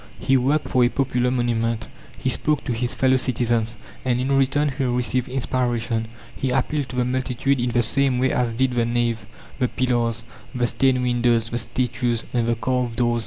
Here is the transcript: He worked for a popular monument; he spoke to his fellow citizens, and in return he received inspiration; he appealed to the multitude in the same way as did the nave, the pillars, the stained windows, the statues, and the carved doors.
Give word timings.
He 0.19 0.35
worked 0.35 0.67
for 0.67 0.83
a 0.83 0.89
popular 0.89 1.29
monument; 1.29 1.87
he 2.17 2.27
spoke 2.27 2.63
to 2.65 2.73
his 2.73 2.95
fellow 2.95 3.17
citizens, 3.17 3.75
and 4.03 4.19
in 4.19 4.35
return 4.35 4.69
he 4.75 4.83
received 4.83 5.27
inspiration; 5.29 6.07
he 6.35 6.49
appealed 6.49 6.89
to 6.89 6.95
the 6.95 7.05
multitude 7.05 7.59
in 7.59 7.69
the 7.69 7.83
same 7.83 8.17
way 8.17 8.31
as 8.31 8.51
did 8.53 8.71
the 8.71 8.83
nave, 8.83 9.27
the 9.59 9.67
pillars, 9.67 10.23
the 10.55 10.65
stained 10.65 11.03
windows, 11.03 11.49
the 11.51 11.59
statues, 11.59 12.25
and 12.33 12.47
the 12.47 12.55
carved 12.55 12.95
doors. 12.95 13.19